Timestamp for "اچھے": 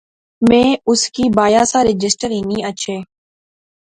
2.69-2.95